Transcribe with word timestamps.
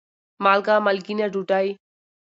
مالګه: 0.43 0.75
مالګېنه 0.85 1.25
ډوډۍ 1.33 1.67